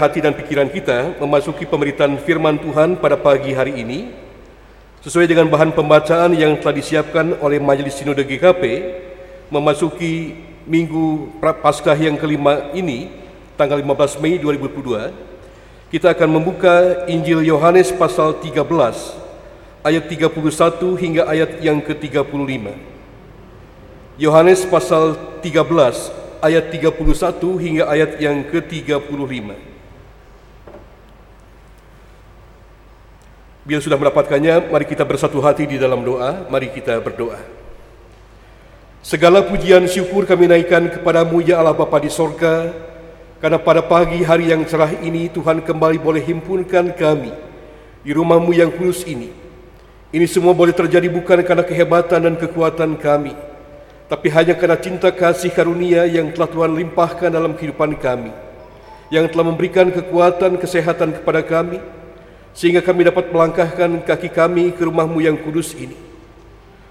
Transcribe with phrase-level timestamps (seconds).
[0.00, 4.08] hati dan pikiran kita memasuki pemberitaan firman Tuhan pada pagi hari ini
[5.04, 8.96] sesuai dengan bahan pembacaan yang telah disiapkan oleh Majelis Sinode GKP
[9.52, 13.12] memasuki minggu Paskah yang kelima ini
[13.60, 18.56] tanggal 15 Mei 2022 kita akan membuka Injil Yohanes pasal 13
[19.84, 20.32] ayat 31
[20.96, 22.72] hingga ayat yang ke-35
[24.16, 25.12] Yohanes pasal
[25.44, 26.96] 13 ayat 31
[27.60, 29.69] hingga ayat yang ke-35
[33.70, 37.38] Bila sudah mendapatkannya, mari kita bersatu hati di dalam doa, mari kita berdoa.
[38.98, 42.74] Segala pujian syukur kami naikkan kepadamu ya Allah Bapa di sorga,
[43.38, 47.30] karena pada pagi hari yang cerah ini Tuhan kembali boleh himpunkan kami
[48.02, 49.30] di rumahmu yang kudus ini.
[50.10, 53.38] Ini semua boleh terjadi bukan karena kehebatan dan kekuatan kami,
[54.10, 58.34] tapi hanya karena cinta kasih karunia yang telah Tuhan limpahkan dalam kehidupan kami,
[59.14, 61.78] yang telah memberikan kekuatan kesehatan kepada kami,
[62.52, 65.94] sehingga kami dapat melangkahkan kaki kami ke rumahmu yang kudus ini.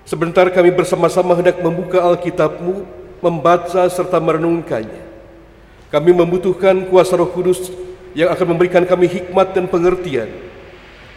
[0.10, 2.82] Sebentar kami bersama-sama hendak membuka Alkitabmu,
[3.22, 5.06] membaca serta merenungkannya.
[5.94, 7.70] Kami membutuhkan kuasa roh kudus
[8.18, 10.30] yang akan memberikan kami hikmat dan pengertian.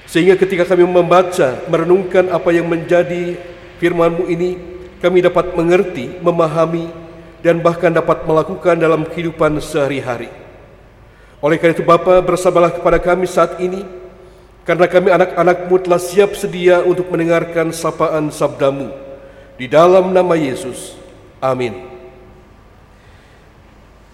[0.04, 3.40] Sehingga ketika kami membaca, merenungkan apa yang menjadi
[3.80, 4.60] firmanmu ini,
[5.00, 6.92] kami dapat mengerti, memahami,
[7.40, 10.28] dan bahkan dapat melakukan dalam kehidupan sehari-hari.
[11.42, 13.82] Oleh karena itu Bapa bersabarlah kepada kami saat ini,
[14.62, 18.94] karena kami anak-anakmu telah siap sedia untuk mendengarkan sapaan sabdamu.
[19.58, 20.94] Di dalam nama Yesus.
[21.42, 21.92] Amin.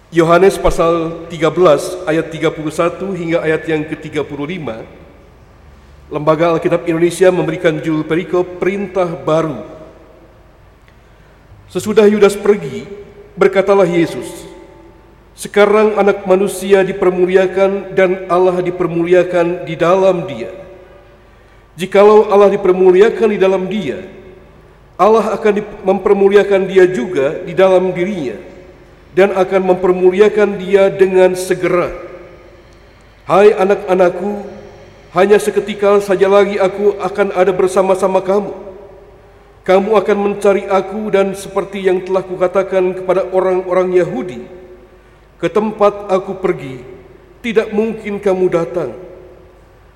[0.09, 2.65] Yohanes pasal 13 ayat 31
[3.13, 4.65] hingga ayat yang ke-35
[6.09, 9.61] Lembaga Alkitab Indonesia memberikan judul perikop perintah baru
[11.69, 12.89] Sesudah Yudas pergi
[13.37, 14.48] berkatalah Yesus
[15.39, 20.51] sekarang anak manusia dipermuliakan dan Allah dipermuliakan di dalam dia.
[21.79, 24.03] Jikalau Allah dipermuliakan di dalam dia,
[24.99, 28.35] Allah akan mempermuliakan dia juga di dalam dirinya
[29.15, 31.87] dan akan mempermuliakan dia dengan segera.
[33.23, 34.43] Hai anak-anakku,
[35.15, 38.51] hanya seketika saja lagi aku akan ada bersama-sama kamu.
[39.63, 44.58] Kamu akan mencari aku dan seperti yang telah kukatakan kepada orang-orang Yahudi,
[45.39, 46.83] ke tempat aku pergi,
[47.39, 48.91] tidak mungkin kamu datang.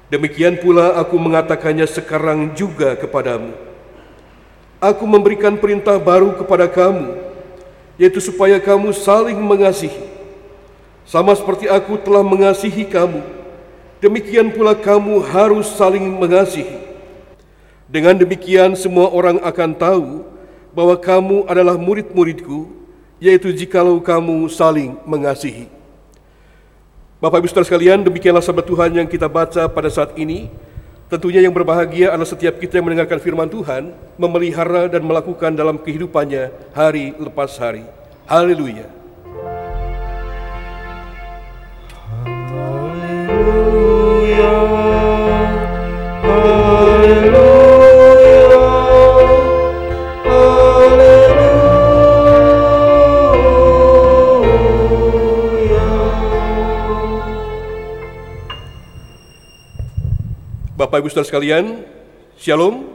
[0.08, 3.52] Demikian pula aku mengatakannya sekarang juga kepadamu.
[4.80, 7.20] Aku memberikan perintah baru kepada kamu,
[8.00, 10.12] yaitu supaya kamu saling mengasihi.
[11.04, 13.20] Sama seperti aku telah mengasihi kamu,
[14.00, 16.80] demikian pula kamu harus saling mengasihi.
[17.92, 20.08] Dengan demikian semua orang akan tahu
[20.72, 22.83] bahwa kamu adalah murid-muridku
[23.24, 25.72] yaitu jikalau kamu saling mengasihi.
[27.24, 30.52] Bapak Ibu Saudara sekalian, demikianlah sabda Tuhan yang kita baca pada saat ini.
[31.08, 36.52] Tentunya yang berbahagia adalah setiap kita yang mendengarkan firman Tuhan, memelihara dan melakukan dalam kehidupannya
[36.76, 37.88] hari lepas hari.
[38.28, 38.92] Haleluya.
[60.94, 61.66] Bapak Ibu Saudara sekalian,
[62.38, 62.86] Shalom.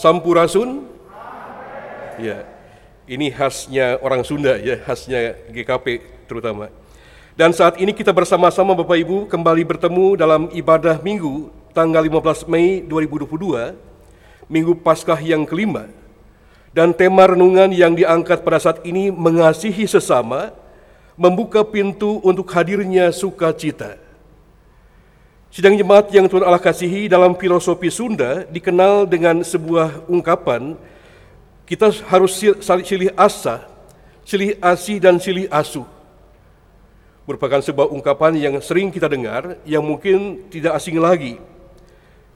[0.00, 0.88] Sampurasun.
[2.16, 2.40] Ya.
[3.04, 6.72] Ini khasnya orang Sunda ya, khasnya GKP terutama.
[7.36, 12.80] Dan saat ini kita bersama-sama Bapak Ibu kembali bertemu dalam ibadah Minggu tanggal 15 Mei
[12.80, 13.76] 2022,
[14.48, 15.84] Minggu Paskah yang kelima.
[16.72, 20.48] Dan tema renungan yang diangkat pada saat ini mengasihi sesama,
[21.12, 24.05] membuka pintu untuk hadirnya sukacita.
[25.56, 30.76] Sidang jemaat yang Tuhan Allah kasihi dalam filosofi Sunda dikenal dengan sebuah ungkapan
[31.64, 33.64] kita harus silih asa,
[34.20, 35.88] silih asi dan silih asu.
[37.24, 41.40] Merupakan sebuah ungkapan yang sering kita dengar yang mungkin tidak asing lagi.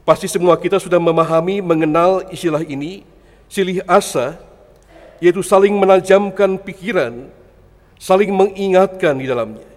[0.01, 3.05] Pasti semua kita sudah memahami mengenal istilah ini,
[3.45, 4.41] silih asa
[5.21, 7.29] yaitu saling menajamkan pikiran,
[8.01, 9.69] saling mengingatkan di dalamnya.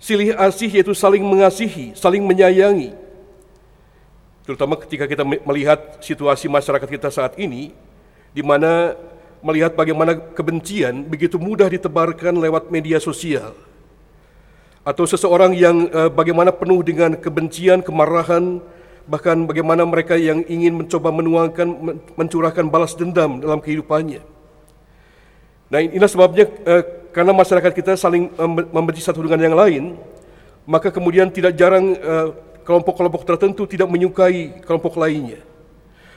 [0.00, 2.96] Silih asih yaitu saling mengasihi, saling menyayangi.
[4.48, 7.76] Terutama ketika kita melihat situasi masyarakat kita saat ini,
[8.32, 8.96] di mana
[9.44, 13.52] melihat bagaimana kebencian begitu mudah ditebarkan lewat media sosial.
[14.80, 18.64] Atau seseorang yang eh, bagaimana penuh dengan kebencian, kemarahan,
[19.04, 21.68] bahkan bagaimana mereka yang ingin mencoba menuangkan,
[22.16, 24.24] mencurahkan balas dendam dalam kehidupannya.
[25.70, 28.30] Nah inilah sebabnya eh, karena masyarakat kita saling
[28.70, 29.84] membenci satu dengan yang lain,
[30.66, 32.30] maka kemudian tidak jarang uh,
[32.62, 35.42] kelompok-kelompok tertentu tidak menyukai kelompok lainnya.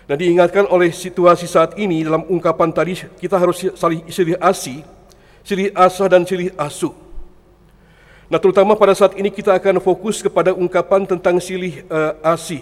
[0.03, 4.83] Dan diingatkan oleh situasi saat ini dalam ungkapan tadi kita harus saling silih asih,
[5.41, 6.93] silih asah dan silih asuh.
[8.27, 12.61] Nah terutama pada saat ini kita akan fokus kepada ungkapan tentang silih uh, asih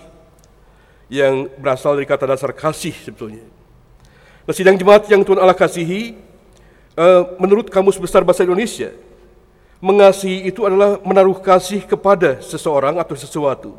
[1.11, 3.43] yang berasal dari kata dasar kasih sebetulnya.
[4.47, 6.15] Nah sidang jemaat yang Tuhan Allah kasihi,
[6.95, 8.91] uh, menurut Kamus Besar Bahasa Indonesia,
[9.81, 13.73] Mengasihi itu adalah menaruh kasih kepada seseorang atau sesuatu.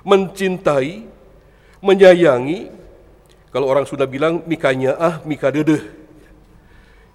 [0.00, 1.04] Mencintai,
[1.84, 2.72] menyayangi,
[3.52, 5.84] kalau orang sudah bilang mikanya ah, mika dedeh.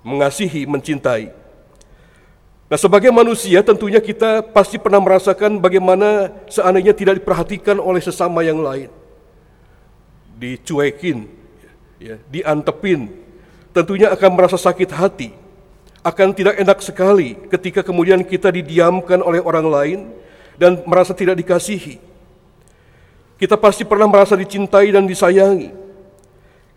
[0.06, 1.34] Mengasihi, mencintai.
[2.70, 8.62] Nah sebagai manusia tentunya kita pasti pernah merasakan bagaimana seandainya tidak diperhatikan oleh sesama yang
[8.62, 8.94] lain.
[10.38, 11.26] Dicuekin,
[11.98, 13.10] ya, diantepin,
[13.74, 15.44] tentunya akan merasa sakit hati
[16.04, 20.00] akan tidak enak sekali ketika kemudian kita didiamkan oleh orang lain
[20.60, 21.98] dan merasa tidak dikasihi.
[23.40, 25.72] Kita pasti pernah merasa dicintai dan disayangi.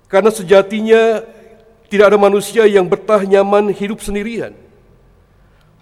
[0.06, 1.26] Karena sejatinya
[1.90, 4.54] tidak ada manusia yang betah nyaman hidup sendirian.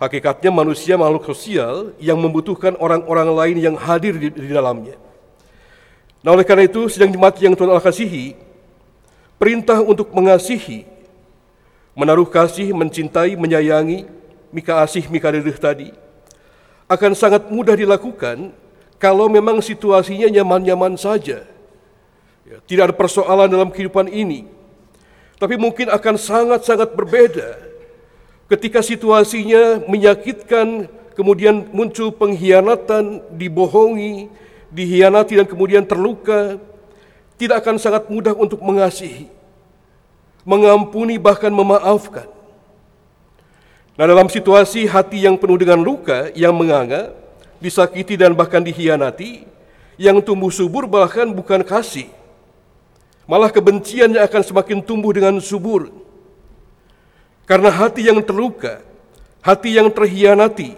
[0.01, 4.97] Hakikatnya manusia makhluk sosial yang membutuhkan orang-orang lain yang hadir di, di dalamnya.
[6.25, 8.33] Nah oleh karena itu sedang jemaat yang Tuhan Allah kasihi,
[9.37, 10.94] perintah untuk mengasihi
[11.94, 14.06] menaruh kasih, mencintai, menyayangi,
[14.50, 15.88] mika asih, mika dedeh tadi,
[16.91, 18.50] akan sangat mudah dilakukan
[18.99, 21.46] kalau memang situasinya nyaman-nyaman saja.
[22.44, 24.44] Ya, tidak ada persoalan dalam kehidupan ini.
[25.41, 27.58] Tapi mungkin akan sangat-sangat berbeda
[28.50, 30.87] ketika situasinya menyakitkan,
[31.17, 34.31] kemudian muncul pengkhianatan, dibohongi,
[34.70, 36.58] dihianati dan kemudian terluka,
[37.35, 39.26] tidak akan sangat mudah untuk mengasihi
[40.44, 42.29] mengampuni bahkan memaafkan.
[43.96, 47.14] Nah dalam situasi hati yang penuh dengan luka, yang menganga,
[47.62, 49.46] disakiti dan bahkan dihianati,
[49.96, 52.11] yang tumbuh subur bahkan bukan kasih.
[53.25, 55.88] Malah kebenciannya akan semakin tumbuh dengan subur.
[57.49, 58.85] Karena hati yang terluka,
[59.41, 60.76] hati yang terhianati,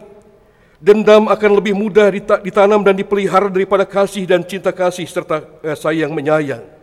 [0.79, 2.13] dendam akan lebih mudah
[2.45, 6.76] ditanam dan dipelihara daripada kasih dan cinta kasih serta eh, sayang menyayang.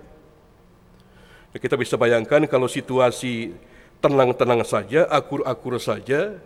[1.53, 3.53] Ya, kita bisa bayangkan kalau situasi
[4.01, 6.41] tenang-tenang saja, akur-akur saja,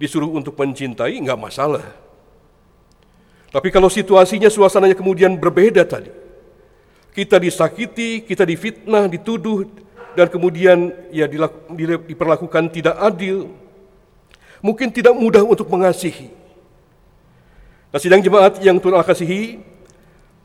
[0.00, 1.84] disuruh untuk mencintai, nggak masalah.
[3.52, 6.10] Tapi kalau situasinya, suasananya kemudian berbeda tadi,
[7.12, 9.68] kita disakiti, kita difitnah, dituduh,
[10.16, 11.28] dan kemudian ya
[12.00, 13.52] diperlakukan tidak adil,
[14.64, 16.32] mungkin tidak mudah untuk mengasihi.
[17.92, 19.60] Nah, sidang jemaat yang Tuhan kasihi,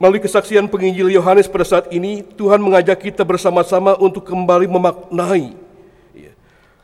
[0.02, 5.54] Melalui kesaksian penginjil Yohanes pada saat ini, Tuhan mengajak kita bersama-sama untuk kembali memaknai
[6.18, 6.34] ya,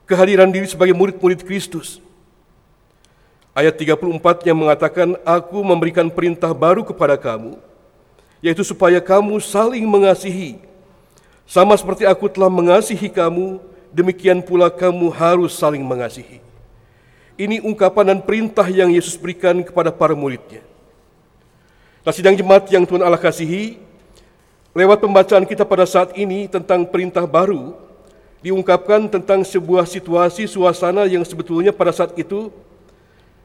[0.05, 1.97] kehadiran diri sebagai murid-murid Kristus.
[3.57, 7.57] Ayat 34 yang mengatakan, Aku memberikan perintah baru kepada kamu,
[8.37, 10.61] yaitu supaya kamu saling mengasihi.
[11.49, 13.57] Sama seperti aku telah mengasihi kamu,
[13.89, 16.37] demikian pula kamu harus saling mengasihi.
[17.33, 20.76] Ini ungkapan dan perintah yang Yesus berikan kepada para muridnya.
[22.07, 23.75] Nah, sidang jemaat yang Tuhan Allah kasihi,
[24.71, 27.75] lewat pembacaan kita pada saat ini tentang perintah baru,
[28.39, 32.47] diungkapkan tentang sebuah situasi suasana yang sebetulnya pada saat itu,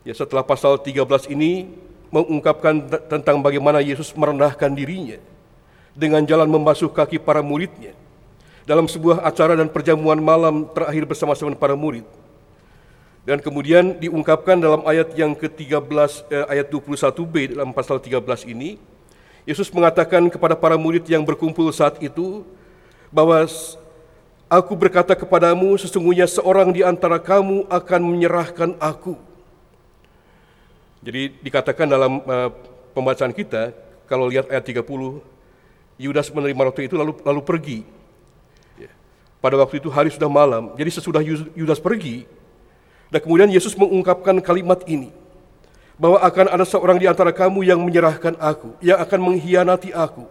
[0.07, 0.95] ya setelah pasal 13
[1.35, 1.75] ini
[2.15, 5.19] mengungkapkan tentang bagaimana Yesus merendahkan dirinya
[5.91, 7.99] dengan jalan membasuh kaki para muridnya
[8.63, 12.07] dalam sebuah acara dan perjamuan malam terakhir bersama-sama para murid.
[13.23, 18.19] Dan kemudian diungkapkan dalam ayat yang ke-13 eh, ayat 21b dalam pasal 13
[18.51, 18.83] ini
[19.43, 22.47] Yesus mengatakan kepada para murid yang berkumpul saat itu
[23.11, 23.43] bahwa
[24.47, 29.19] aku berkata kepadamu sesungguhnya seorang di antara kamu akan menyerahkan aku.
[31.03, 32.55] Jadi dikatakan dalam uh,
[32.95, 33.75] pembacaan kita
[34.07, 34.87] kalau lihat ayat 30
[35.99, 37.79] Yudas menerima roti itu lalu lalu pergi.
[38.79, 38.91] Ya.
[39.43, 40.71] Pada waktu itu hari sudah malam.
[40.79, 41.23] Jadi sesudah
[41.59, 42.31] Yudas pergi,
[43.13, 45.13] dan kemudian Yesus mengungkapkan kalimat ini,
[46.01, 50.25] bahwa akan ada seorang di antara kamu yang menyerahkan aku, yang akan mengkhianati aku.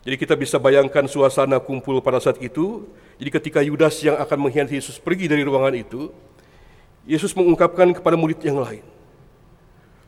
[0.00, 2.88] Jadi kita bisa bayangkan suasana kumpul pada saat itu.
[3.20, 6.08] Jadi ketika Yudas yang akan mengkhianati Yesus pergi dari ruangan itu,
[7.04, 8.86] Yesus mengungkapkan kepada murid yang lain.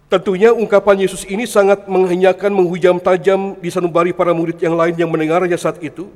[0.09, 5.13] Tentunya ungkapan Yesus ini sangat menghenyakan, menghujam tajam di sanubari para murid yang lain yang
[5.13, 6.09] mendengarnya saat itu.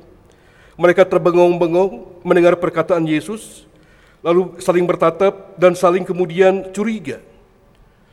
[0.73, 3.69] Mereka terbengong-bengong mendengar perkataan Yesus,
[4.23, 7.19] lalu saling bertatap dan saling kemudian curiga.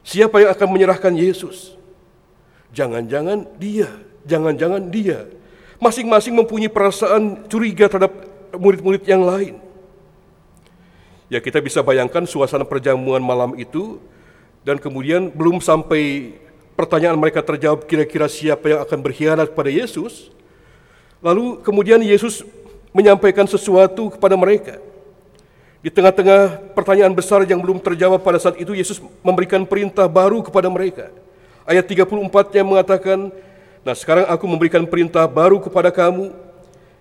[0.03, 1.79] Siapa yang akan menyerahkan Yesus?
[2.75, 3.89] Jangan-jangan dia,
[4.27, 5.31] jangan-jangan dia.
[5.79, 8.13] Masing-masing mempunyai perasaan curiga terhadap
[8.59, 9.57] murid-murid yang lain.
[11.31, 14.03] Ya kita bisa bayangkan suasana perjamuan malam itu
[14.67, 16.35] dan kemudian belum sampai
[16.75, 20.35] pertanyaan mereka terjawab kira-kira siapa yang akan berkhianat kepada Yesus.
[21.23, 22.43] Lalu kemudian Yesus
[22.91, 24.90] menyampaikan sesuatu kepada mereka.
[25.81, 30.69] Di tengah-tengah pertanyaan besar yang belum terjawab pada saat itu, Yesus memberikan perintah baru kepada
[30.69, 31.09] mereka.
[31.65, 33.33] Ayat 34 yang mengatakan,
[33.81, 36.37] Nah sekarang aku memberikan perintah baru kepada kamu,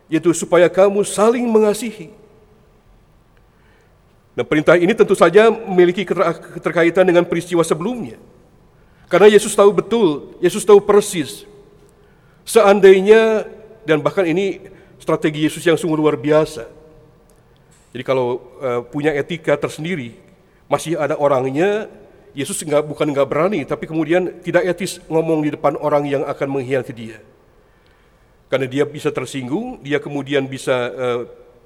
[0.08, 2.16] yaitu supaya kamu saling mengasihi.
[4.32, 8.16] Nah perintah ini tentu saja memiliki keterkaitan dengan peristiwa sebelumnya.
[9.12, 11.44] Karena Yesus tahu betul, Yesus tahu persis.
[12.48, 13.44] Seandainya,
[13.84, 14.72] dan bahkan ini
[15.04, 16.79] strategi Yesus yang sungguh luar biasa
[17.89, 20.13] jadi kalau uh, punya etika tersendiri,
[20.69, 21.89] masih ada orangnya,
[22.38, 26.48] Yesus enggak, bukan nggak berani, tapi kemudian tidak etis ngomong di depan orang yang akan
[26.53, 27.17] mengkhianati dia.
[28.46, 31.22] Karena dia bisa tersinggung, dia kemudian bisa uh,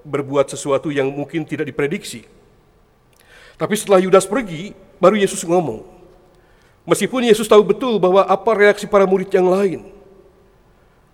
[0.07, 2.23] berbuat sesuatu yang mungkin tidak diprediksi.
[3.59, 4.71] Tapi setelah Yudas pergi,
[5.03, 5.83] baru Yesus ngomong.
[6.87, 9.87] Meskipun Yesus tahu betul bahwa apa reaksi para murid yang lain.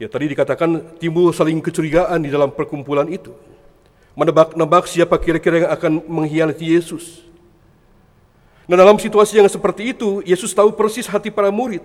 [0.01, 3.35] Ya tadi dikatakan timbul saling kecurigaan di dalam perkumpulan itu
[4.19, 7.23] menebak-nebak siapa kira-kira yang akan mengkhianati Yesus.
[8.67, 11.81] Nah dalam situasi yang seperti itu, Yesus tahu persis hati para murid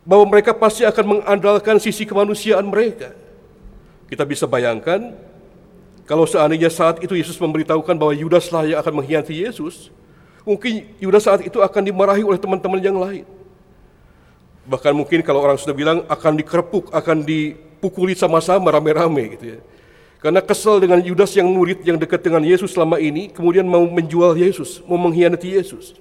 [0.00, 3.12] bahwa mereka pasti akan mengandalkan sisi kemanusiaan mereka.
[4.08, 5.12] Kita bisa bayangkan
[6.08, 9.92] kalau seandainya saat itu Yesus memberitahukan bahwa Yudas lah yang akan mengkhianati Yesus,
[10.40, 13.28] mungkin Yudas saat itu akan dimarahi oleh teman-teman yang lain.
[14.64, 19.60] Bahkan mungkin kalau orang sudah bilang akan dikerepuk, akan dipukuli sama-sama rame-rame gitu ya.
[20.16, 24.32] Karena kesal dengan Yudas yang murid yang dekat dengan Yesus selama ini, kemudian mau menjual
[24.32, 25.92] Yesus, mau mengkhianati Yesus.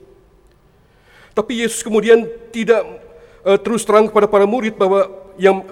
[1.35, 2.23] Tapi Yesus kemudian
[2.55, 2.79] tidak
[3.43, 5.67] uh, terus terang kepada para murid bahwa yang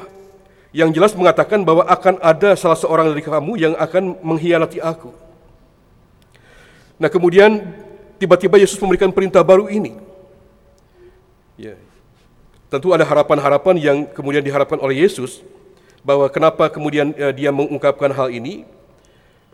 [0.76, 5.16] yang jelas mengatakan bahwa akan ada salah seorang dari kamu yang akan mengkhianati aku.
[7.00, 7.64] Nah kemudian
[8.20, 9.96] tiba-tiba Yesus memberikan perintah baru ini.
[11.56, 11.80] Ya.
[12.68, 15.46] Tentu ada harapan-harapan yang kemudian diharapkan oleh Yesus
[16.04, 18.68] bahwa kenapa kemudian uh, dia mengungkapkan hal ini.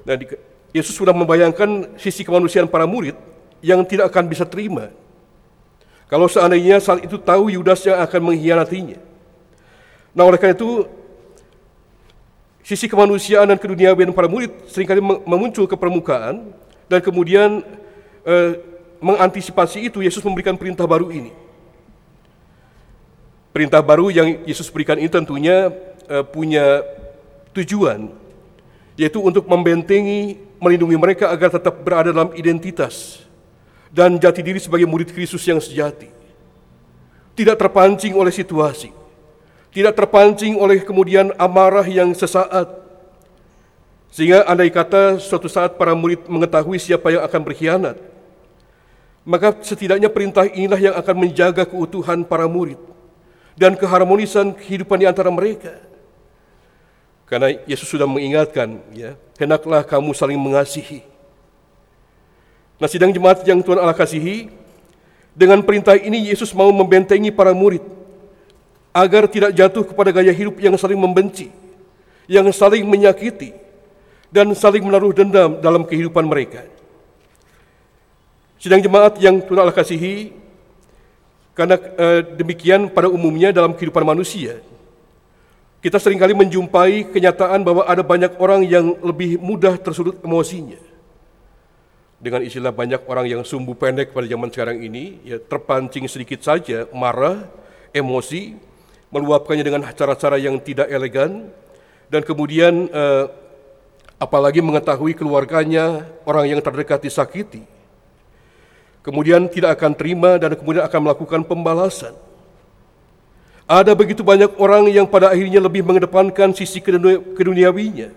[0.04, 0.26] Nah, di,
[0.74, 3.18] Yesus sudah membayangkan sisi kemanusiaan para murid
[3.62, 4.90] yang tidak akan bisa terima.
[6.10, 8.98] Kalau seandainya saat itu tahu Yudas yang akan mengkhianatinya.
[10.14, 10.90] Nah, oleh karena itu
[12.66, 16.54] sisi kemanusiaan dan keduniawian para murid sering kali memuncul ke permukaan
[16.86, 17.66] dan kemudian
[18.26, 18.52] eh,
[19.02, 21.34] mengantisipasi itu Yesus memberikan perintah baru ini.
[23.50, 25.74] Perintah baru yang Yesus berikan ini tentunya
[26.10, 26.84] uh, punya
[27.54, 28.12] tujuan
[29.00, 33.24] yaitu untuk membentengi, melindungi mereka agar tetap berada dalam identitas
[33.88, 36.12] dan jati diri sebagai murid Kristus yang sejati.
[37.32, 38.92] Tidak terpancing oleh situasi,
[39.72, 42.68] tidak terpancing oleh kemudian amarah yang sesaat.
[44.12, 47.96] Sehingga andai kata suatu saat para murid mengetahui siapa yang akan berkhianat,
[49.24, 52.82] maka setidaknya perintah inilah yang akan menjaga keutuhan para murid
[53.56, 55.89] dan keharmonisan kehidupan di antara mereka.
[57.30, 61.06] Karena Yesus sudah mengingatkan, ya, hendaklah kamu saling mengasihi.
[62.82, 64.50] Nah, sidang jemaat yang Tuhan Allah kasihi,
[65.38, 67.86] dengan perintah ini Yesus mau membentengi para murid
[68.90, 71.54] agar tidak jatuh kepada gaya hidup yang saling membenci,
[72.26, 73.54] yang saling menyakiti,
[74.34, 76.66] dan saling menaruh dendam dalam kehidupan mereka.
[78.58, 80.34] Sidang jemaat yang Tuhan Allah kasihi,
[81.54, 84.66] karena eh, demikian pada umumnya dalam kehidupan manusia,
[85.80, 90.76] kita sering kali menjumpai kenyataan bahwa ada banyak orang yang lebih mudah tersudut emosinya.
[92.20, 96.84] Dengan istilah banyak orang yang sumbu pendek pada zaman sekarang ini, ya terpancing sedikit saja,
[96.92, 97.48] marah,
[97.96, 98.60] emosi,
[99.08, 101.48] meluapkannya dengan cara-cara yang tidak elegan,
[102.12, 103.26] dan kemudian eh,
[104.20, 107.64] apalagi mengetahui keluarganya, orang yang terdekat disakiti.
[109.00, 112.12] Kemudian tidak akan terima dan kemudian akan melakukan pembalasan
[113.70, 118.10] ada begitu banyak orang yang pada akhirnya lebih mengedepankan sisi keduniawinya,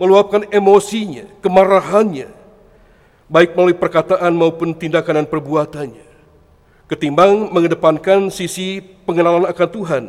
[0.00, 2.32] meluapkan emosinya, kemarahannya,
[3.28, 6.06] baik melalui perkataan maupun tindakan dan perbuatannya,
[6.88, 10.04] ketimbang mengedepankan sisi pengenalan akan Tuhan,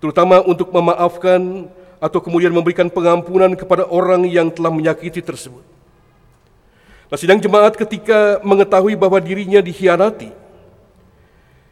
[0.00, 1.68] terutama untuk memaafkan
[2.00, 5.60] atau kemudian memberikan pengampunan kepada orang yang telah menyakiti tersebut.
[7.12, 10.32] Nah, sidang jemaat ketika mengetahui bahwa dirinya dikhianati,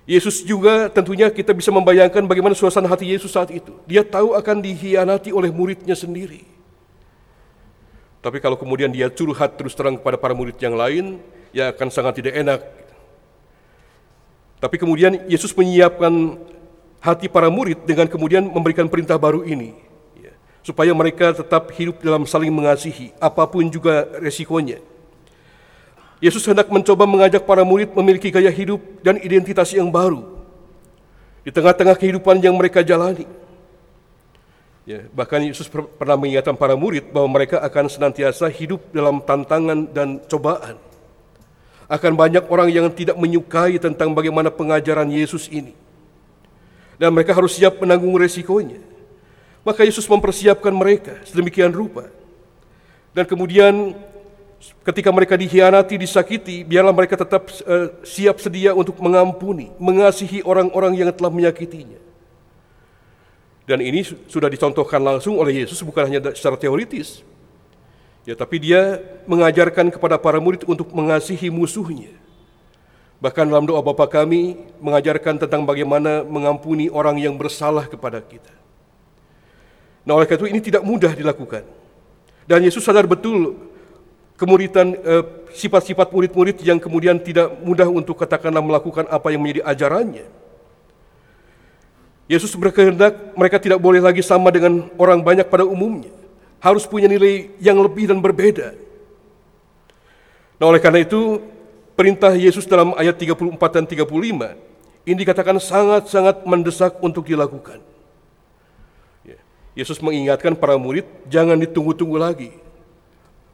[0.07, 3.75] Yesus juga tentunya kita bisa membayangkan bagaimana suasana hati Yesus saat itu.
[3.91, 6.47] Dia tahu akan dihianati oleh muridnya sendiri.
[8.23, 11.19] Tapi kalau kemudian dia curhat terus terang kepada para murid yang lain,
[11.51, 12.61] ya akan sangat tidak enak.
[14.63, 16.39] Tapi kemudian Yesus menyiapkan
[17.03, 19.75] hati para murid dengan kemudian memberikan perintah baru ini.
[20.19, 24.79] Ya, supaya mereka tetap hidup dalam saling mengasihi, apa pun juga resikonya.
[26.17, 30.25] Yesus hendak mencoba mengajak para murid memiliki gaya hidup dan identitas yang baru
[31.45, 33.29] di tengah-tengah kehidupan yang mereka jalani.
[34.87, 40.23] Ya, bahkan Yesus pernah mengingatkan para murid bahwa mereka akan senantiasa hidup dalam tantangan dan
[40.31, 40.79] cobaan.
[41.91, 45.75] Akan banyak orang yang tidak menyukai tentang bagaimana pengajaran Yesus ini.
[46.99, 48.79] Dan mereka harus siap menanggung resikonya.
[49.67, 52.07] Maka Yesus mempersiapkan mereka sedemikian rupa.
[53.11, 53.95] Dan kemudian
[54.87, 61.11] ketika mereka dikhianati, disakiti, biarlah mereka tetap uh, siap sedia untuk mengampuni, mengasihi orang-orang yang
[61.13, 62.01] telah menyakitinya.
[63.67, 67.27] Dan ini sudah dicontohkan langsung oleh Yesus bukan hanya secara teoritis.
[68.23, 72.15] Ya, tapi dia mengajarkan kepada para murid untuk mengasihi musuhnya.
[73.19, 78.53] Bahkan dalam doa Bapa kami mengajarkan tentang bagaimana mengampuni orang yang bersalah kepada kita.
[80.07, 81.67] Nah oleh karena itu ini tidak mudah dilakukan.
[82.47, 83.59] Dan Yesus sadar betul
[84.37, 85.25] kemuritan eh,
[85.57, 90.29] sifat-sifat murid-murid yang kemudian tidak mudah untuk katakanlah melakukan apa yang menjadi ajarannya.
[92.27, 96.11] Yesus berkehendak mereka tidak boleh lagi sama dengan orang banyak pada umumnya.
[96.61, 98.75] Harus punya nilai yang lebih dan berbeda.
[100.59, 101.39] Nah oleh karena itu
[101.95, 104.05] perintah Yesus dalam ayat 34 dan 35
[105.07, 107.79] ini dikatakan sangat-sangat mendesak untuk dilakukan.
[109.23, 109.39] Ya,
[109.79, 112.51] Yesus mengingatkan para murid jangan ditunggu-tunggu lagi.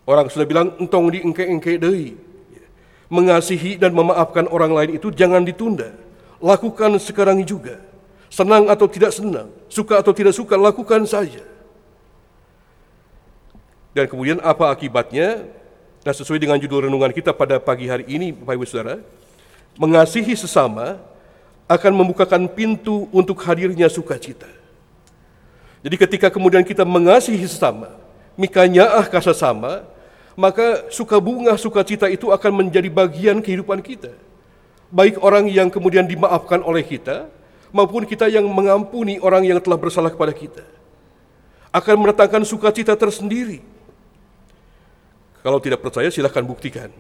[0.03, 2.19] Orang sudah bilang entong di engke-engke deui.
[2.51, 2.67] Ya,
[3.07, 5.95] mengasihi dan memaafkan orang lain itu jangan ditunda.
[6.43, 7.79] Lakukan sekarang juga.
[8.33, 11.45] Senang atau tidak senang, suka atau tidak suka, lakukan saja.
[13.93, 15.45] Dan kemudian apa akibatnya?
[16.03, 19.05] Nah sesuai dengan judul renungan kita pada pagi hari ini, Bapak Ibu Saudara,
[19.77, 20.99] mengasihi sesama
[21.69, 24.49] akan membukakan pintu untuk hadirnya sukacita.
[25.85, 27.93] Jadi ketika kemudian kita mengasihi sesama,
[28.35, 29.85] mikanya ah kasa sama,
[30.35, 34.13] maka suka bunga sukacita itu akan menjadi bagian kehidupan kita.
[34.93, 37.29] Baik orang yang kemudian dimaafkan oleh kita,
[37.73, 40.63] maupun kita yang mengampuni orang yang telah bersalah kepada kita
[41.73, 43.65] akan mendatangkan sukacita tersendiri.
[45.41, 46.93] Kalau tidak percaya silahkan buktikan.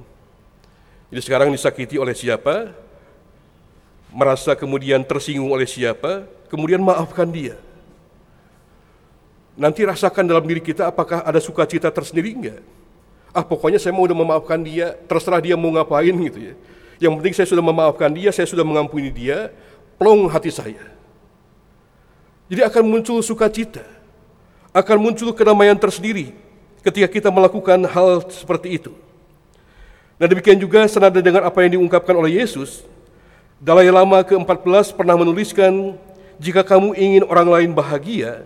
[1.12, 2.72] Jadi sekarang disakiti oleh siapa,
[4.09, 7.61] merasa kemudian tersinggung oleh siapa, kemudian maafkan dia.
[9.52, 12.64] Nanti rasakan dalam diri kita apakah ada sukacita tersendiri enggak.
[13.33, 16.55] Ah pokoknya saya mau udah memaafkan dia, terserah dia mau ngapain gitu ya.
[17.01, 19.51] Yang penting saya sudah memaafkan dia, saya sudah mengampuni dia,
[19.97, 20.85] plong hati saya.
[22.53, 23.83] Jadi akan muncul sukacita,
[24.77, 26.37] akan muncul kedamaian tersendiri
[26.85, 28.92] ketika kita melakukan hal seperti itu.
[30.21, 32.85] Nah demikian juga senada dengan apa yang diungkapkan oleh Yesus,
[33.57, 35.97] Dalai Lama ke-14 pernah menuliskan,
[36.37, 38.45] jika kamu ingin orang lain bahagia,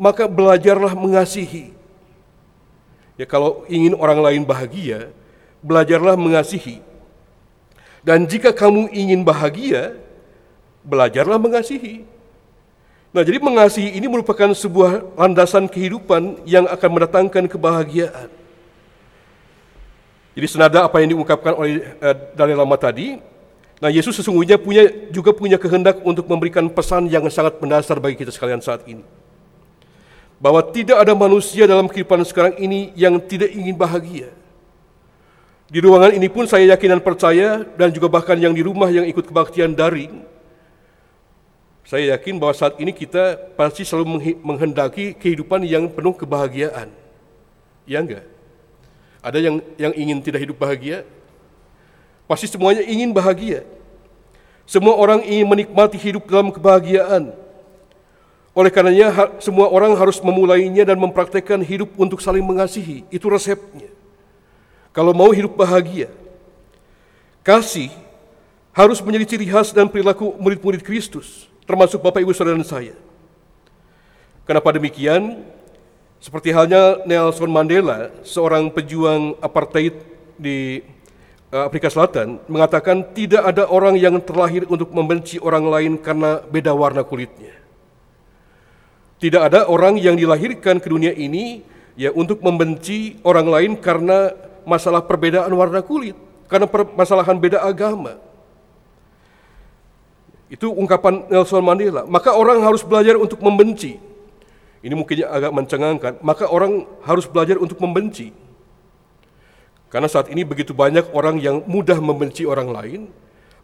[0.00, 1.73] maka belajarlah mengasihi.
[3.14, 5.14] Ya kalau ingin orang lain bahagia,
[5.62, 6.82] belajarlah mengasihi.
[8.04, 9.96] Dan jika kamu ingin bahagia,
[10.84, 12.04] belajarlah mengasihi.
[13.14, 18.26] Nah, jadi mengasihi ini merupakan sebuah landasan kehidupan yang akan mendatangkan kebahagiaan.
[20.34, 23.22] Jadi senada apa yang diungkapkan oleh uh, Dalai Lama tadi,
[23.78, 28.34] nah Yesus sesungguhnya punya juga punya kehendak untuk memberikan pesan yang sangat mendasar bagi kita
[28.34, 29.06] sekalian saat ini.
[30.44, 34.28] Bahwa tidak ada manusia dalam kehidupan sekarang ini yang tidak ingin bahagia.
[35.72, 39.08] Di ruangan ini pun saya yakin dan percaya dan juga bahkan yang di rumah yang
[39.08, 40.20] ikut kebaktian daring,
[41.84, 46.88] saya yakin bahwa saat ini kita pasti selalu menghendaki kehidupan yang penuh kebahagiaan.
[47.84, 48.24] Ya enggak?
[49.20, 51.04] Ada yang yang ingin tidak hidup bahagia?
[52.24, 53.68] Pasti semuanya ingin bahagia.
[54.64, 57.36] Semua orang ingin menikmati hidup dalam kebahagiaan.
[58.54, 63.02] Oleh karenanya semua orang harus memulainya dan mempraktekkan hidup untuk saling mengasihi.
[63.10, 63.90] Itu resepnya.
[64.94, 66.06] Kalau mau hidup bahagia,
[67.42, 67.90] kasih
[68.70, 72.94] harus menjadi ciri khas dan perilaku murid-murid Kristus termasuk Bapak Ibu Saudara dan saya.
[74.44, 75.40] Kenapa demikian?
[76.20, 79.92] Seperti halnya Nelson Mandela, seorang pejuang apartheid
[80.40, 80.80] di
[81.52, 86.72] eh, Afrika Selatan, mengatakan tidak ada orang yang terlahir untuk membenci orang lain karena beda
[86.72, 87.63] warna kulitnya.
[89.22, 91.62] Tidak ada orang yang dilahirkan ke dunia ini
[91.94, 94.34] ya untuk membenci orang lain karena
[94.66, 96.18] masalah perbedaan warna kulit,
[96.50, 98.18] karena permasalahan beda agama.
[100.50, 102.04] Itu ungkapan Nelson Mandela.
[102.04, 103.96] Maka orang harus belajar untuk membenci.
[104.84, 106.12] Ini mungkin agak mencengangkan.
[106.20, 108.30] Maka orang harus belajar untuk membenci.
[109.88, 113.00] Karena saat ini begitu banyak orang yang mudah membenci orang lain,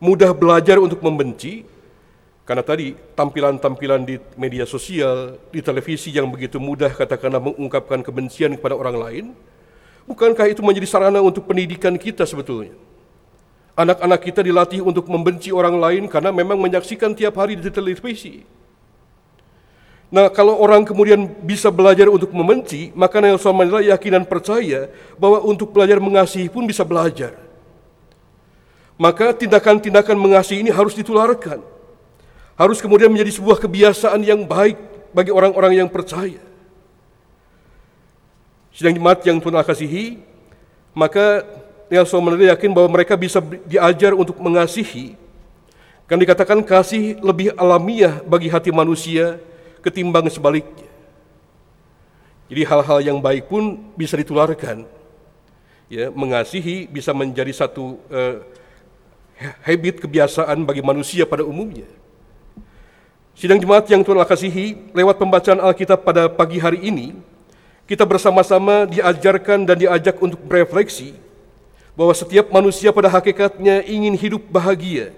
[0.00, 1.66] mudah belajar untuk membenci,
[2.50, 8.74] karena tadi tampilan-tampilan di media sosial, di televisi yang begitu mudah katakanlah mengungkapkan kebencian kepada
[8.74, 9.26] orang lain,
[10.10, 12.74] Bukankah itu menjadi sarana untuk pendidikan kita sebetulnya?
[13.78, 18.42] Anak-anak kita dilatih untuk membenci orang lain karena memang menyaksikan tiap hari di televisi.
[20.10, 25.38] Nah, kalau orang kemudian bisa belajar untuk membenci, maka Nelson Mandela yakin dan percaya bahwa
[25.46, 27.38] untuk belajar mengasihi pun bisa belajar.
[28.98, 31.62] Maka tindakan-tindakan mengasihi ini harus ditularkan.
[32.60, 34.76] Harus kemudian menjadi sebuah kebiasaan yang baik
[35.16, 36.44] bagi orang-orang yang percaya.
[38.68, 40.20] Sidang jemaat yang Tuhan kasihi,
[40.92, 41.40] maka
[41.88, 45.16] Nelson Mandela yakin bahwa mereka bisa diajar untuk mengasihi.
[46.04, 49.40] Kan dikatakan kasih lebih alamiah bagi hati manusia
[49.80, 50.90] ketimbang sebaliknya.
[52.52, 54.84] Jadi hal-hal yang baik pun bisa ditularkan.
[55.88, 58.44] Ya, mengasihi bisa menjadi satu uh,
[59.64, 61.99] habit kebiasaan bagi manusia pada umumnya.
[63.40, 67.16] Sidang jemaat yang Tuhan kasihi, lewat pembacaan Alkitab pada pagi hari ini,
[67.88, 71.16] kita bersama-sama diajarkan dan diajak untuk berefleksi
[71.96, 75.16] bahwa setiap manusia pada hakikatnya ingin hidup bahagia,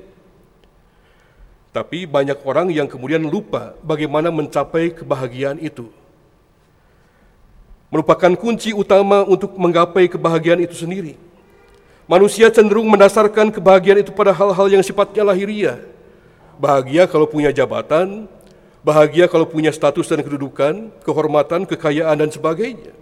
[1.75, 5.91] tapi banyak orang yang kemudian lupa bagaimana mencapai kebahagiaan itu.
[7.91, 11.19] Merupakan kunci utama untuk menggapai kebahagiaan itu sendiri.
[12.07, 15.83] Manusia cenderung mendasarkan kebahagiaan itu pada hal-hal yang sifatnya lahiriah.
[16.61, 18.29] Bahagia kalau punya jabatan,
[18.85, 22.93] bahagia kalau punya status dan kedudukan, kehormatan, kekayaan, dan sebagainya.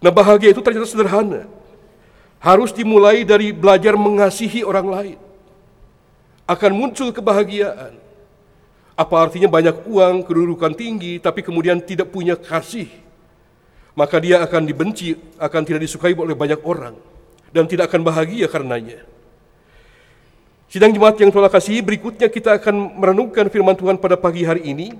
[0.00, 1.48] Nah bahagia itu ternyata sederhana.
[2.36, 5.18] Harus dimulai dari belajar mengasihi orang lain
[6.46, 7.98] akan muncul kebahagiaan.
[8.96, 12.88] Apa artinya banyak uang, kedudukan tinggi, tapi kemudian tidak punya kasih?
[13.92, 16.96] Maka dia akan dibenci, akan tidak disukai oleh banyak orang,
[17.52, 19.04] dan tidak akan bahagia karenanya.
[20.66, 24.98] Sidang jemaat yang telah kasih, berikutnya kita akan merenungkan firman Tuhan pada pagi hari ini,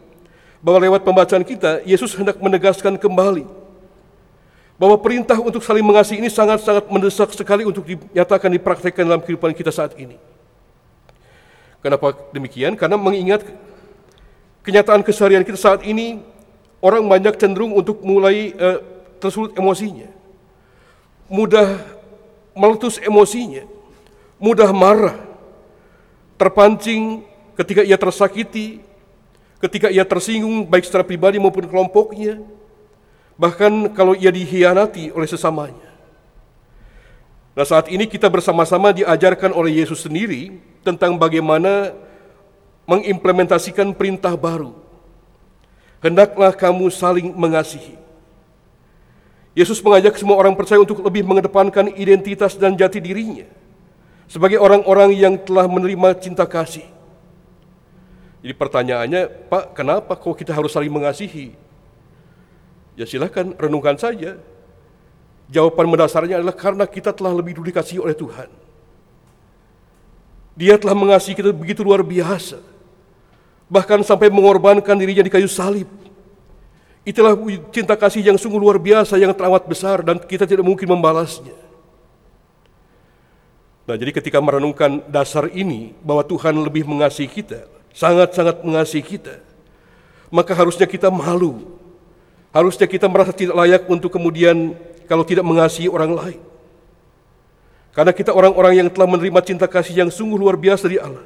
[0.62, 3.66] bahwa lewat pembacaan kita, Yesus hendak menegaskan kembali
[4.76, 9.72] bahwa perintah untuk saling mengasihi ini sangat-sangat mendesak sekali untuk dinyatakan, dipraktekkan dalam kehidupan kita
[9.72, 10.20] saat ini.
[11.80, 12.76] Kenapa demikian?
[12.76, 13.40] Karena mengingat
[14.60, 16.20] kenyataan keseharian kita saat ini,
[16.84, 18.84] orang banyak cenderung untuk mulai uh,
[19.16, 20.12] tersulut emosinya,
[21.24, 21.80] mudah
[22.52, 23.64] meletus emosinya,
[24.36, 25.16] mudah marah,
[26.36, 27.24] terpancing
[27.56, 28.80] ketika ia tersakiti,
[29.60, 32.44] ketika ia tersinggung baik secara pribadi maupun kelompoknya,
[33.40, 35.88] bahkan kalau ia dihianati oleh sesamanya.
[37.56, 41.96] Nah saat ini kita bersama-sama diajarkan oleh Yesus sendiri tentang bagaimana
[42.84, 44.76] mengimplementasikan perintah baru.
[46.04, 47.96] Hendaklah kamu saling mengasihi.
[49.56, 53.48] Yesus mengajak semua orang percaya untuk lebih mengedepankan identitas dan jati dirinya
[54.26, 56.86] sebagai orang-orang yang telah menerima cinta kasih.
[58.46, 61.54] Jadi pertanyaannya, Pak, kenapa kok kita harus saling mengasihi?
[62.94, 64.38] Ya silakan renungkan saja.
[65.50, 68.50] Jawaban mendasarnya adalah karena kita telah lebih dulu dikasihi oleh Tuhan.
[70.56, 72.58] Dia telah mengasihi kita begitu luar biasa.
[73.66, 75.90] Bahkan sampai mengorbankan dirinya di kayu salib.
[77.06, 77.38] Itulah
[77.70, 81.65] cinta kasih yang sungguh luar biasa, yang teramat besar dan kita tidak mungkin membalasnya.
[83.86, 89.38] Nah jadi ketika merenungkan dasar ini, bahwa Tuhan lebih mengasihi kita, sangat-sangat mengasihi kita,
[90.28, 91.78] maka harusnya kita malu.
[92.50, 94.74] Harusnya kita merasa tidak layak untuk kemudian
[95.06, 96.40] kalau tidak mengasihi orang lain.
[97.94, 101.24] Karena kita orang-orang yang telah menerima cinta kasih yang sungguh luar biasa dari Allah.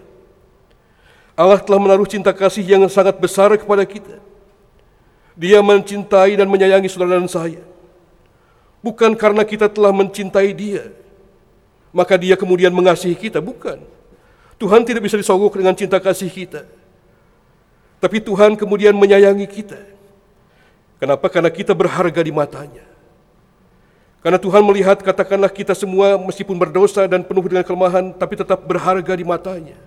[1.35, 4.21] Allah telah menaruh cinta kasih yang sangat besar kepada kita.
[5.35, 7.65] Dia mencintai dan menyayangi saudara dan saya.
[8.85, 10.93] Bukan karena kita telah mencintai dia,
[11.91, 13.83] maka dia kemudian mengasihi kita, bukan.
[14.61, 16.69] Tuhan tidak bisa disogok dengan cinta kasih kita.
[18.01, 19.81] Tapi Tuhan kemudian menyayangi kita.
[21.01, 21.33] Kenapa?
[21.33, 22.85] Karena kita berharga di matanya.
[24.21, 29.17] Karena Tuhan melihat katakanlah kita semua meskipun berdosa dan penuh dengan kelemahan tapi tetap berharga
[29.17, 29.81] di matanya.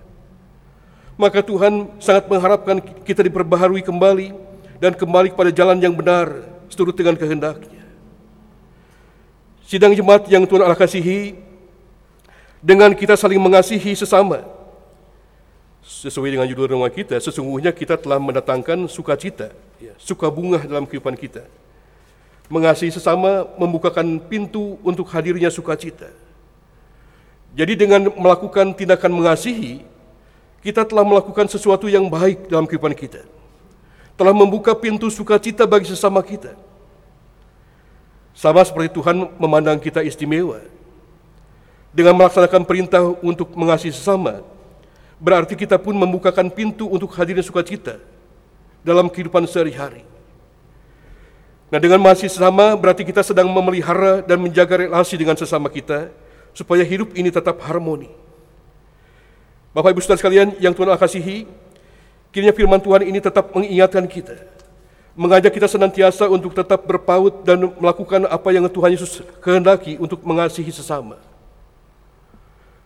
[1.14, 4.34] Maka Tuhan sangat mengharapkan kita diperbaharui kembali
[4.82, 7.86] dan kembali kepada jalan yang benar seturut dengan kehendaknya.
[9.62, 11.38] Sidang jemaat yang Tuhan Allah kasihi,
[12.64, 14.40] dengan kita saling mengasihi sesama,
[15.84, 21.12] sesuai dengan judul rumah kita, sesungguhnya kita telah mendatangkan sukacita, ya, suka bunga dalam kehidupan
[21.12, 21.44] kita.
[22.48, 26.08] Mengasihi sesama membukakan pintu untuk hadirnya sukacita.
[27.52, 29.84] Jadi dengan melakukan tindakan mengasihi,
[30.64, 33.20] kita telah melakukan sesuatu yang baik dalam kehidupan kita.
[34.16, 36.56] Telah membuka pintu sukacita bagi sesama kita.
[38.32, 40.73] Sama seperti Tuhan memandang kita istimewa.
[41.94, 44.42] Dengan melaksanakan perintah untuk mengasihi sesama,
[45.22, 48.02] berarti kita pun membukakan pintu untuk hadirnya sukacita
[48.82, 50.02] dalam kehidupan sehari-hari.
[51.70, 56.10] Nah dengan masih sesama berarti kita sedang memelihara dan menjaga relasi dengan sesama kita
[56.54, 58.10] supaya hidup ini tetap harmoni.
[59.74, 61.50] Bapak Ibu Saudara sekalian yang Tuhan kasihi,
[62.30, 64.38] kiranya firman Tuhan ini tetap mengingatkan kita,
[65.18, 70.70] mengajak kita senantiasa untuk tetap berpaut dan melakukan apa yang Tuhan Yesus kehendaki untuk mengasihi
[70.70, 71.33] sesama.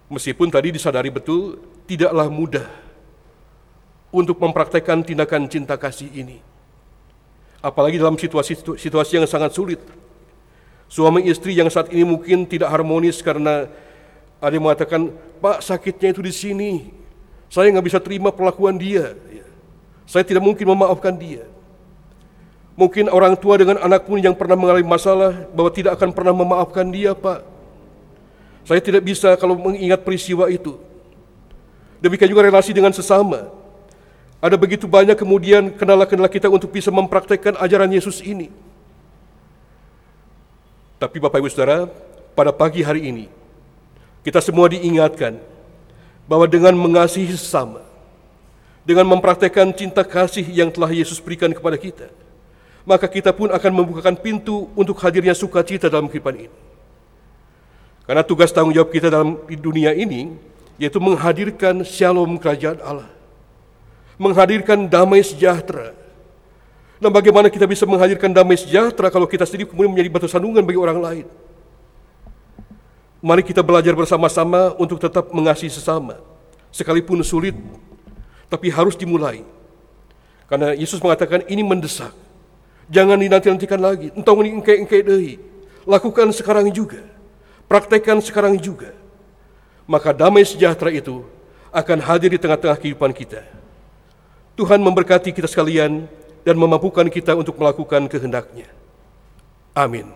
[0.08, 2.64] Meskipun tadi disadari betul, tidaklah mudah
[4.08, 6.40] untuk mempraktekkan tindakan cinta kasih ini.
[7.60, 9.80] Apalagi dalam situasi situasi yang sangat sulit.
[10.88, 13.68] Suami istri yang saat ini mungkin tidak harmonis karena
[14.40, 15.12] ada yang mengatakan,
[15.44, 16.72] Pak sakitnya itu di sini.
[17.52, 19.12] Saya nggak bisa terima perlakuan dia.
[20.08, 21.44] Saya tidak mungkin memaafkan dia.
[22.78, 26.86] Mungkin orang tua dengan anak pun yang pernah mengalami masalah bahwa tidak akan pernah memaafkan
[26.88, 27.57] dia, Pak.
[28.68, 30.76] Saya tidak bisa kalau mengingat peristiwa itu.
[32.04, 33.48] Demikian juga relasi dengan sesama.
[34.44, 38.52] Ada begitu banyak kemudian kendala-kendala kita untuk bisa mempraktekkan ajaran Yesus ini.
[41.00, 41.88] Tapi Bapak Ibu Saudara,
[42.36, 43.32] pada pagi hari ini,
[44.20, 45.40] kita semua diingatkan
[46.28, 47.80] bahwa dengan mengasihi sesama,
[48.84, 52.12] dengan mempraktekkan cinta kasih yang telah Yesus berikan kepada kita,
[52.84, 56.67] maka kita pun akan membukakan pintu untuk hadirnya sukacita dalam kehidupan ini.
[58.08, 60.32] Karena tugas tanggung jawab kita dalam dunia ini
[60.80, 63.12] yaitu menghadirkan shalom kerajaan Allah.
[64.16, 65.92] Menghadirkan damai sejahtera.
[66.96, 70.80] Dan bagaimana kita bisa menghadirkan damai sejahtera kalau kita sendiri kemudian menjadi batu sandungan bagi
[70.80, 71.26] orang lain?
[73.20, 76.16] Mari kita belajar bersama-sama untuk tetap mengasihi sesama.
[76.72, 77.54] Sekalipun sulit,
[78.48, 79.44] tapi harus dimulai.
[80.48, 82.16] Karena Yesus mengatakan ini mendesak.
[82.88, 84.08] Jangan dinanti-nantikan lagi.
[84.16, 85.36] Entah ini engke-engke dehi.
[85.84, 87.17] Lakukan sekarang juga.
[87.68, 88.96] Praktekkan sekarang juga.
[89.84, 91.24] Maka damai sejahtera itu
[91.68, 93.44] akan hadir di tengah-tengah kehidupan kita.
[94.56, 96.08] Tuhan memberkati kita sekalian
[96.42, 98.66] dan memampukan kita untuk melakukan kehendaknya.
[99.76, 100.10] Amin.